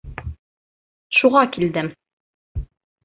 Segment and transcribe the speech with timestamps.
[1.19, 1.93] Шуға килдем.